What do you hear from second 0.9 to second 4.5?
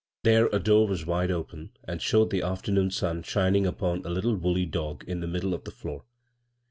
wide open and showed the aftemooD sun shining upon a little